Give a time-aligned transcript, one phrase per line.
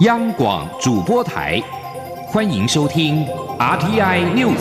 [0.00, 1.58] 央广主播台，
[2.26, 3.24] 欢迎收听
[3.58, 4.60] RTI News。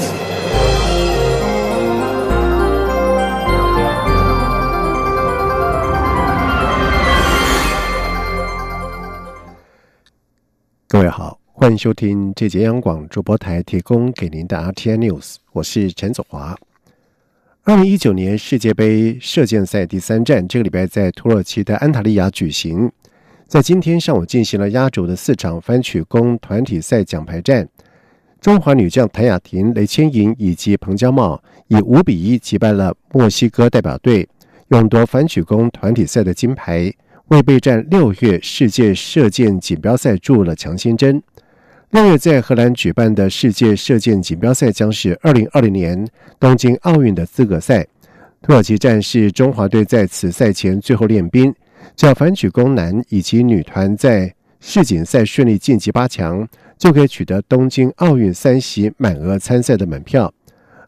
[10.88, 16.58] 各位好，欢迎收听这节央广主播台提供给您的 RTI News，我是陈祖华。
[17.66, 22.90] 二零一九年世界杯射箭赛第三站，这个礼拜在土耳其的安塔利亚举行。
[23.48, 27.68] 在今天上午进行了压轴的四场翻曲弓团体赛奖牌战，
[28.42, 34.28] 中华女将谭雅婷、雷千莹以及彭佳茂以五比一击败了墨西哥代表队，
[34.70, 36.92] 勇夺反曲弓团体赛的金牌，
[37.28, 41.22] 为备战六月世界射箭锦标赛注入了强心针。
[41.92, 46.06] 六月在荷兰举办的世界射箭锦标赛将是二零二零年
[46.40, 47.86] 东京奥运的资格赛，
[48.42, 51.54] 土耳其站是中华队在此赛前最后练兵。
[51.96, 60.34] 只要反曲弓男以及女团在世锦赛顺利晋级八强，就可以取得东京奥运三席满额参赛的门票。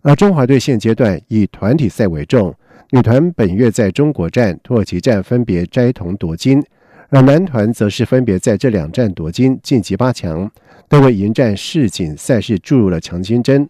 [0.02, 2.54] 而中华队现阶段以团体赛为重，
[2.92, 6.64] 女团本月在中国站、土耳其站分别摘铜夺金，
[7.10, 10.50] 而男团则是分别在这两站夺金晋级八强，
[10.88, 13.70] 都为迎战世锦赛事注入了强心针。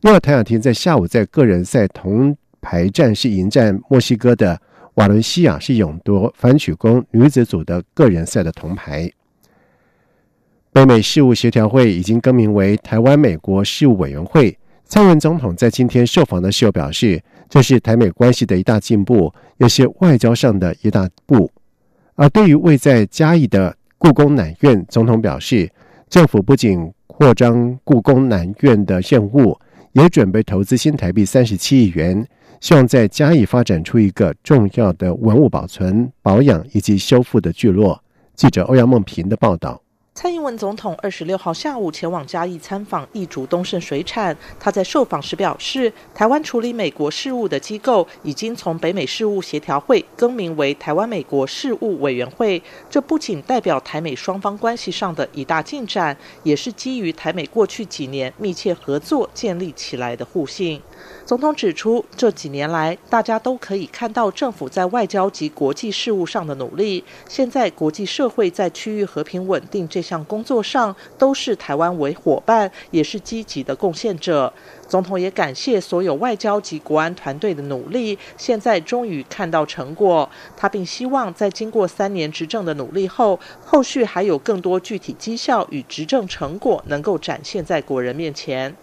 [0.00, 4.60] 另外，谭雅婷在下午在个人赛铜牌战是迎战墨西哥的。
[4.94, 9.10] 瓦伦西亚是勇夺反曲弓女子组的个人赛的铜牌。
[10.72, 14.56] 北美事务协调会已经更名为台湾美国事务委员会。
[14.84, 21.50] 蔡文总统在今天受访的时候表示，这是台美关系的一大进步，也是外交上的一大步。
[22.14, 25.68] 而对于位在嘉义的故宫南院，总统表示，
[26.08, 29.58] 政府不仅扩张故宫南院的任务，
[29.94, 32.24] 也准备投资新台币三十七亿元。
[32.60, 38.02] 希望在嘉义发展出一个重要的文物保存、保养以及修复的聚落。
[38.34, 39.83] 记者欧阳梦平的报道。
[40.16, 44.34] 蔡英文总统二十六号下午前往嘉义参访义竹东盛水产。
[44.60, 52.62] 他在受访时表示，台湾处理美国事务的机构已经从北美事务协调会更名为台湾美国事务委员会。
[52.88, 60.80] 这不仅代表台美双方关系上的一大进展，也是基于台美过去几年密切合作建立起来的互信。
[61.24, 67.02] 总统指出，这几年来，大家都可以看到政府在外交及国际事务上的努力。
[67.26, 74.52] 现在，国际社会在区域和平稳定这项工作上，都是台湾为伙伴，也是积极的贡献者。
[74.86, 80.28] 总统也感谢所有外交及国安团队的努力，现在终于看到成果。
[80.54, 88.76] 他并希望，在经过三年执政的努力后，后续还有更多具体绩效与执政成果能够展现在国人面前。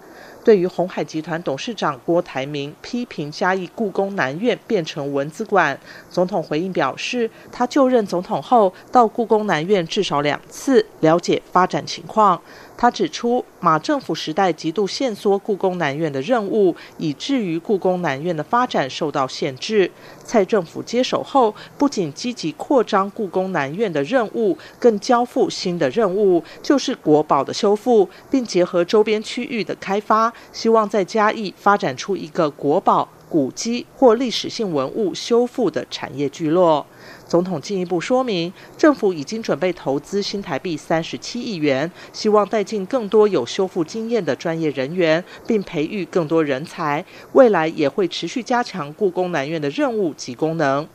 [0.43, 5.79] 对于红海集团董事长郭台铭批评嘉义故宫南院变成文字馆，
[6.09, 12.41] 总统回应表示，他就任总统后到故宫南院至少两次，了解发展情况。
[12.81, 19.91] 他指出，马政府时代极度限缩故宫南院的任务，以至于故宫南院的发展受到限制。
[20.23, 36.85] 蔡政府接手后，不仅积极扩张故宫南院的任务，更交付新的任务，就是国宝的修复，并结合周边区域的开发，希望在嘉义发展出一个国宝、古迹或历史性文物修复的产业聚落。
[37.25, 47.05] 总统进一步说明，政府已经准备投资新台币三十七亿元，希望带进更多有修复经验的专业人员，并培育更多人才。
[47.31, 50.85] 未来也会持续加强故宫南院的任务及功能。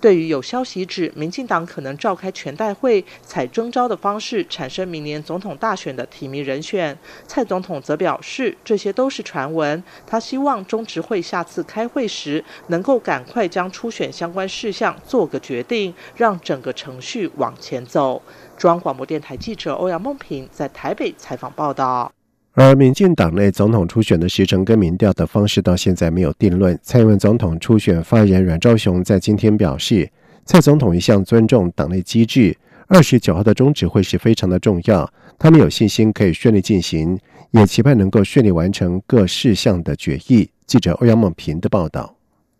[0.00, 9.82] 对于有消息指民进党可能召开全代会，采征召的方式产生明年总统大选的提名人选，蔡总统则表示这些都是传闻。
[10.06, 18.22] 他希望中执会下次开会时能够赶快将初选相关事项做个决定，让整个程序往前走。
[18.56, 22.12] 中央广播电台记者欧阳梦平在台北采访报道。
[22.60, 26.76] 而民进党内总统初选的时程跟民调的方式到现在没有定论。
[26.82, 30.10] 蔡英文总统初选发言人阮兆雄在今天表示，
[30.44, 32.58] 蔡总统一向尊重党内机制，
[32.88, 37.16] 二十九号的中指会是非常的重要，他们有信心可以顺利进行，
[37.52, 40.50] 也期盼能够顺利完成各事项的决议。
[40.66, 42.17] 记者欧阳梦平的报道。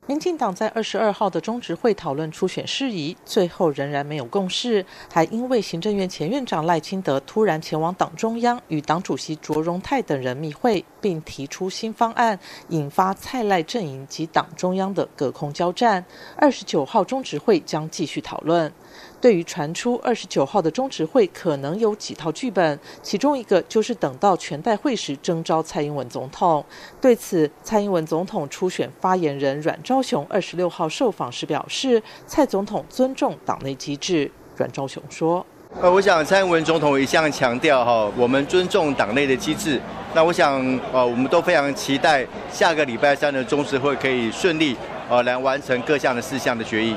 [0.08, 4.82] 民进党在二十二号的中执会讨论初选事宜，最后仍然没有共识，
[5.12, 12.38] 还因为行政院前院长赖清德突然前往党中央与党主席卓荣泰等人密会，并提出新方案，
[12.70, 16.02] 引发蔡赖阵营及党中央的隔空交战。
[16.36, 18.72] 二十九号中执会将继续讨论。
[19.20, 26.64] 对于传出二十九号的中执会可能有几套剧本，其中一个就是等到全代会时征召蔡英文总统。
[26.98, 34.30] 对此，蔡英文总统初选发言人阮昭雄二十六号受访时表示，蔡总统尊重党内机制。
[34.56, 35.44] 阮昭雄说。
[35.80, 39.80] 呃，我想蔡英文总统一向强调哈，我们尊重党内的机制。
[40.14, 40.54] 那我想，
[40.92, 44.76] 呃，我们都非常期待下个礼拜三的中执会可以顺利
[45.10, 46.94] 呃来完成各项的事项的决议。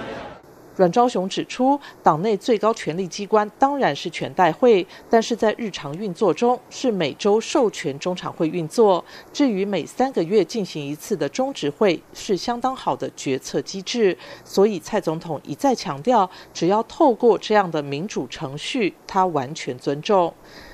[0.81, 9.05] 阮昭雄指出，党内最高权力机关当然是全代会，但是在日常运作中是每周授权中常会运作。
[9.31, 14.17] 至于每三个月进行一次的中执会，是相当好的决策机制。
[14.43, 20.33] 所以蔡总统一再强调，只要透过这样的民主程序，他完全尊重。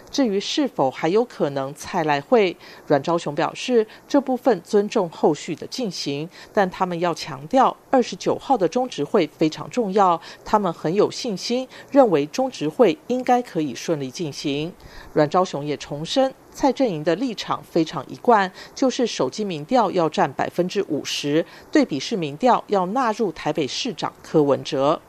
[0.10, 2.56] 至于是否还有可能蔡来会，
[2.88, 14.74] 阮昭雄表示，这部分尊重后续的进行，但他们要强调，二十九号的中执会非常重要，他们很有信心，认为中执会应该可以顺利进行。
[15.14, 25.02] 阮昭雄也重申，蔡阵营的立场非常一贯，就是手机民调要占百分之五十，对比式民调要纳入台北市长柯文哲。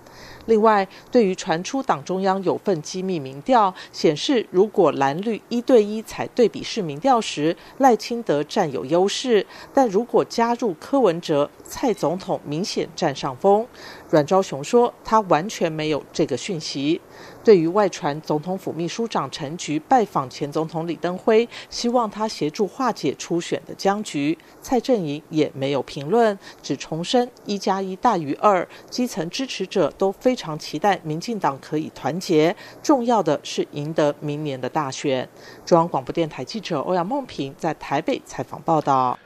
[0.49, 13.67] 另外，对于传出党中央有份机密民调显示，如果蓝绿一对一采对比式民调时，赖清德占有优势；但如果加入柯文哲，蔡总统明显占上风。
[14.11, 17.01] 阮昭雄说，他完全没有这个讯息。
[17.45, 28.67] 对于外传总统府秘书长陈菊拜访前总统李登辉，希望他协助化解初选的僵局，蔡正营也没有评论，只重申一加一大于二。
[28.89, 35.29] 基层支持者都非常期待民进党可以团结，重要的是赢得明年的大选。
[35.67, 39.19] 中央广播电台记者欧阳梦平在台北采访报道。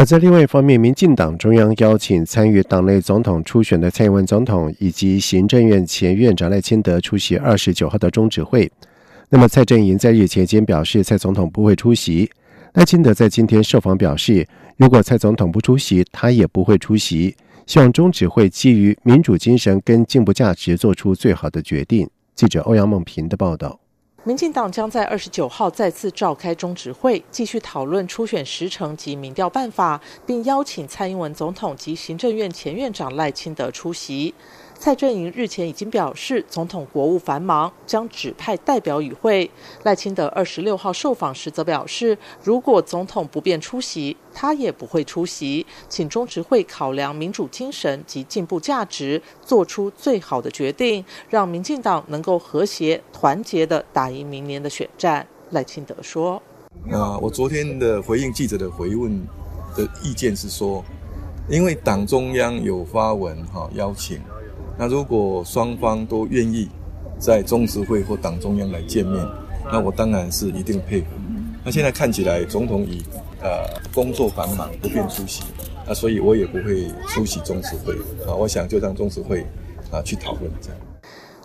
[0.00, 8.72] 而在另外一方面，民进党中央邀请参与党内总统初选的蔡英文总统以及行政院前院长赖清德出席二十九号的中指会。
[9.28, 12.30] 那么，蔡正营在日前间表示，蔡总统不会出席。
[12.72, 14.48] 赖清德在今天受访表示，
[14.78, 17.36] 如果蔡总统不出席，他也不会出席。
[17.66, 22.08] 希望中指会基于民主精神跟进步价值，做出最好的决定。
[22.34, 23.78] 记者欧阳梦平的报道。
[24.22, 34.34] 民进党将在二十九号再次召开中执会，继续讨论初选时程及民调办法，并邀请蔡英文总统及行政院前院长赖清德出席。
[34.80, 39.48] 蔡正营日前已经表示，总统国务繁忙，将指派代表与会。
[39.82, 55.26] 赖清德二十六号受访时则表示，如果总统不便出席，他也不会出席，请中执会考量民主精神及进步价值，做出最好的决定，让民进党能够和谐团结的打赢明年的选战。
[55.50, 56.40] 赖清德说
[56.90, 59.20] ：“啊，我昨天的回应记者的回问
[59.76, 60.82] 的意见是说，
[61.50, 64.18] 因为党中央有发文哈邀请。”
[64.80, 66.66] 那如果双方都愿意
[67.18, 69.22] 在中执会或党中央来见面，
[69.70, 71.06] 那我当然是一定配合。
[71.62, 73.02] 那现在看起来总统已
[73.42, 75.42] 呃工作繁忙不便出席，
[75.86, 77.94] 那所以我也不会出席中执会
[78.26, 78.32] 啊。
[78.34, 79.44] 我想就让中执会
[79.90, 80.78] 啊去讨论这样。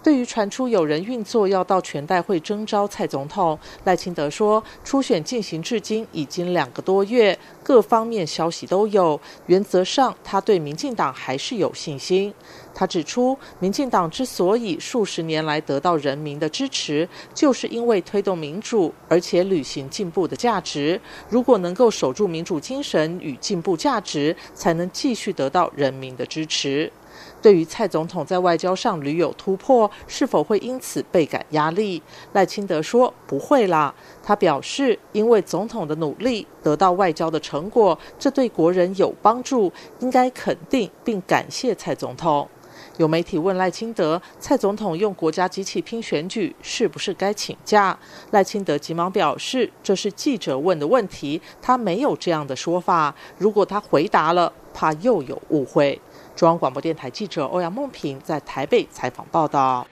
[0.05, 12.31] 对于传出有人运作要到全代会征召蔡总统，赖清德说，初选进行至今已经两个多月，各方面消息都有，原则上他对民进党还是有信心。
[12.75, 21.01] 他指出，民进党之所以数十年来得到人民的支持，就是因为推动民主，而且履行进步的价值。
[21.29, 26.91] 如果能够守住民主精神与进步价值，才能继续得到人民的支持。
[27.41, 32.01] 对于蔡总统在外交上屡有突破，是否会因此倍感压力？
[32.33, 33.93] 赖清德说不会啦。
[34.23, 42.47] 他表示，因为总统的努力得到外交的成果，这对国人有帮助，应该肯定并感谢蔡总统。
[42.97, 47.97] 有媒体问赖清德，蔡总统用国家机器拼选举，是不是该请假？
[48.31, 53.13] 赖清德急忙表示，这是记者问的问题，他没有这样的说法。
[53.37, 55.99] 如果他回答了，怕又有误会。
[56.35, 59.85] 中央广播电台记者欧阳梦平在台北采访报道。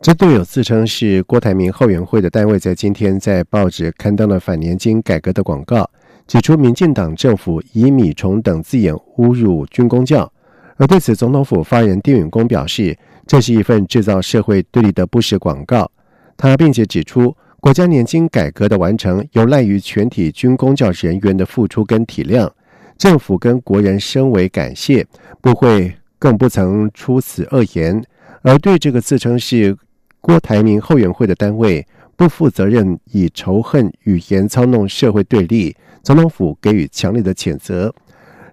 [0.00, 5.90] 针对有自称是郭台铭后援会的单位，在今天在报纸刊登了反年金改革的广告，
[6.26, 10.32] 指出民进党政府以米虫等字眼侮辱军工教。
[10.80, 12.96] 而对此，总统府发言人丁允恭表示，
[13.26, 15.90] 这是一份制造社会对立的不实广告。
[16.38, 22.50] 他并且指出，国家年金改革的完成，有赖于全体军工教人员的付出跟体谅。
[22.96, 25.06] 政府跟国人深为感谢，
[25.42, 28.02] 不会更不曾出此恶言。
[28.40, 29.76] 而对这个自称是
[30.22, 37.94] 郭台铭后援会的单位不负责任，以仇恨语言操弄社会对立，总统府给予强烈的谴责。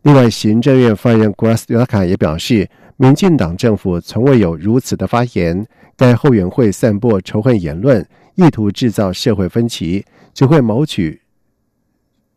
[0.08, 11.20] 另外，行政院发言人 Grass l a k a 也表示，民进党政府从未有如此的发言，该后援会散播仇恨言论，意图制造社会分歧，只会谋取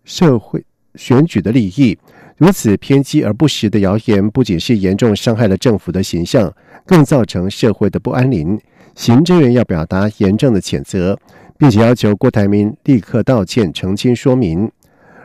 [0.03, 0.65] 社会。
[0.97, 1.97] 选举的利益，
[2.37, 6.53] 如此偏激而不实的谣言，不仅是严重伤害了政府的形象，
[6.85, 8.61] 更造成社会的不安宁。
[8.97, 11.17] 行政院要表达严正的谴责，
[11.57, 14.69] 并且要求郭台铭立刻道歉澄清说明。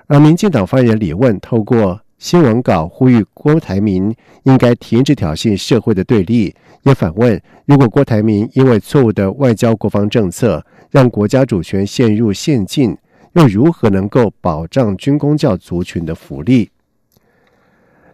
[0.06, 12.98] 而民进党发言人李问透过新闻稿呼吁郭台铭应该停止挑衅社会的对立，也反问：如果郭台铭因为错误的外交国防政策让国家主权陷入陷境，
[13.34, 16.70] 又如何能够保障军工教族群的福利？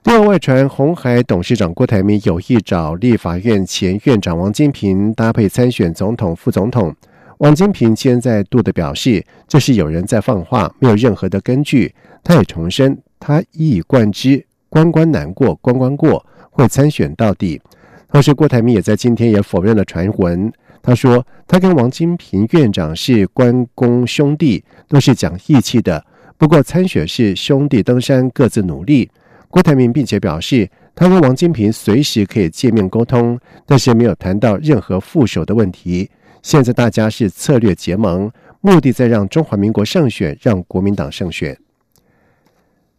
[0.04, 6.96] 另外，外传红海董事长郭台铭有意找立法院前院长王金平搭配参选总统、副总统。
[7.38, 11.94] 王金平现在度的表示，这是有人在放话，没有任何的根据。
[12.24, 17.62] 他也重申，他一以贯之，关关难过关关过，会参选到底。
[18.10, 20.52] 同时，郭台铭也在今天也否认了传闻。
[20.84, 26.04] 他说，他跟王金平院长是关公兄弟，都是讲义气的。
[26.38, 29.10] 不过，参选是兄弟登山，各自努力。
[29.48, 36.10] 郭台铭并且表示，他跟王金平随时可以见面沟通，但是没有谈到任何副手的问题。
[36.42, 41.58] 现在大家是策略结盟，目的在让中华民国胜选，让国民党胜选。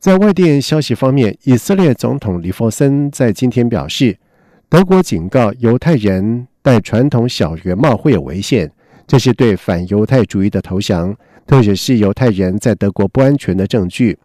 [0.03, 4.19] 在外电消息方面，以色列总统里弗森在今天表示，
[4.69, 8.69] 德国警告犹太人戴传统小圆帽会有危险，
[9.07, 11.15] 这是对反犹太主义的投降，
[11.47, 14.19] 特别是犹太人在德国不安全的证据。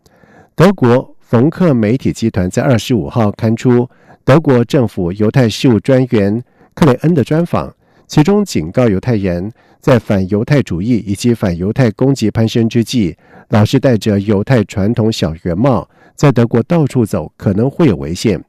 [0.56, 1.16] 德国。
[1.20, 3.90] 冯克媒体集团在二十五号刊出
[4.24, 6.42] 德国政府犹太事务专员
[6.74, 7.76] 克雷恩的专访，
[8.08, 13.16] 其中警告犹太人，在反犹太主义以及反犹太攻击攀升之际，
[13.50, 18.42] 老是戴着犹太传统小圆帽，在德国到处走可能会有危险。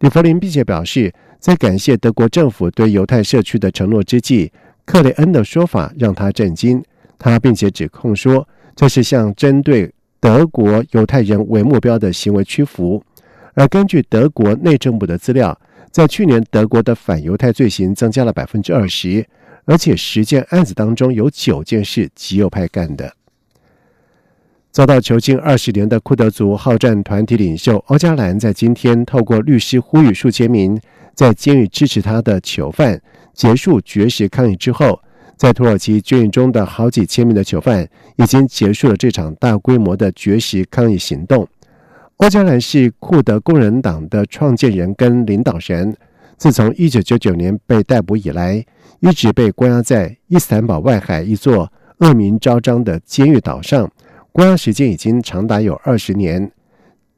[0.00, 4.52] 李弗林并且表示，在感谢德国政府对犹太社区的承诺之际，
[4.84, 6.82] 克雷恩的说法让他震惊。
[7.18, 8.46] 他并且指控说，
[8.76, 9.92] 这是向针对。
[10.18, 13.00] 德国犹太人为目标的行为屈服，
[13.54, 15.56] 而根据德国内政部的资料，
[15.90, 19.26] 在去年德国的反犹太罪行增加了百分之二十，
[19.64, 23.12] 而且十件案子当中有九件是极右派干的。
[24.70, 30.78] 遭到囚禁二十年的库德族好战团体领袖欧加兰，在今天透过律师呼吁数千名
[31.14, 33.00] 在监狱支持他的囚犯
[33.32, 35.00] 结束绝食抗议之后。
[35.38, 41.46] 在土耳其监狱中的好几千名的囚犯已经结束了这场大规模的绝食抗议行动。
[42.18, 45.94] 欧加兰是库德工人党的创建人跟领导人，
[46.38, 48.64] 自从1999年被逮捕以来，
[49.00, 53.90] 一直被关押在伊斯坦堡外海一座恶名昭彰的监狱岛上，
[54.32, 56.50] 关押时间已经长达有二十年。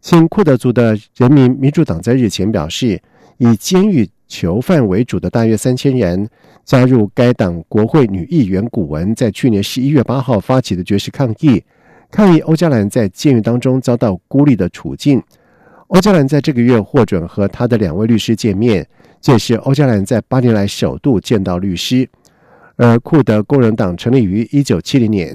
[0.00, 3.00] 新库德族的人民民主党在日前表示，
[3.37, 6.28] 以监狱囚犯为主的大约三千人。
[6.64, 11.64] 加入该党国会女议员古文在去年十一月八号发起的绝食抗议，
[12.11, 15.23] 抗议欧加兰在监狱当中遭到孤立的处境。
[15.88, 18.87] 欧加兰在这个月获准和他的两位律师见面，
[19.21, 22.09] 这是欧加兰在八年来首度见到律师。
[22.77, 25.35] 而库德工人党成立于一九七零年，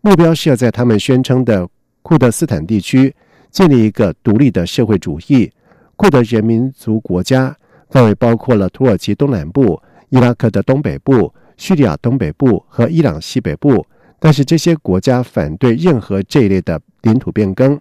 [0.00, 1.68] 目标是要在他们宣称的
[2.02, 3.14] 库德斯坦地区
[3.50, 5.50] 建立一个独立的社会主义
[5.96, 7.56] 库德人民族国家，
[7.90, 9.80] 范围包括了土耳其东南部。
[10.08, 13.86] 伊拉克的东北部、叙利亚东北部和伊朗西北部，
[14.20, 17.80] 但是这些国家反对任何这一类的领土变更，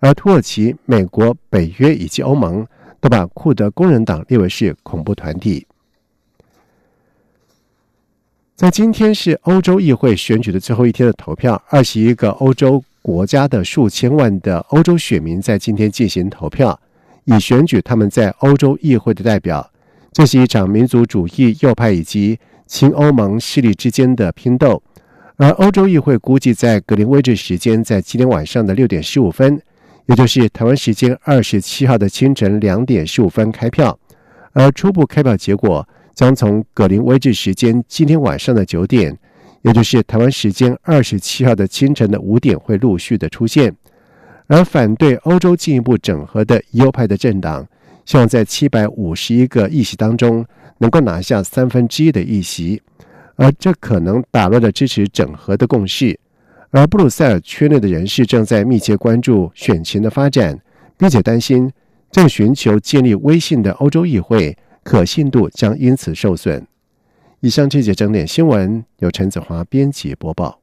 [0.00, 2.66] 而土耳其、美国、北约以及欧盟
[3.00, 5.66] 都把库德工人党列为是恐怖团体。
[8.56, 16.80] 在今天是欧洲议会选举的最后一天的投票，二十一个欧洲国家的数千万的欧洲选民在今天进行投票，
[17.24, 19.70] 以选举他们在欧洲议会的代表。
[20.10, 24.82] 这是一场民族主义右派以及亲欧盟势力之间的拼斗，
[25.36, 29.60] 而欧洲议会估计在格林威治时间在今天晚上的六点十五分，
[30.06, 33.98] 也就是台湾时间二十七号的清晨两点十五分开票，
[34.52, 39.14] 而初步开票结果将从格林威治时间今天晚上的九点，
[39.60, 43.74] 也就是台湾时间二十七号的清晨的五点会陆续的出现，
[44.46, 47.66] 而反对欧洲进一步整合的右派的政党。
[48.06, 50.46] 希望在七百五十一个议席当中
[50.78, 52.80] 能够拿下三分之一的议席，
[53.36, 56.18] 而这可能打乱了支持整合的共识。
[56.70, 60.58] 而布鲁塞尔圈内的人士正在密切关注选情的发展，
[60.98, 61.70] 并且担心
[62.10, 66.66] 正寻求建立威信的欧洲议会可信度将因此受损。
[67.40, 70.60] 以上这节整点新闻由陈子华编辑播报。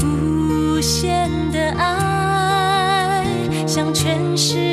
[0.00, 1.98] 无限的爱。
[3.66, 4.67] 向全世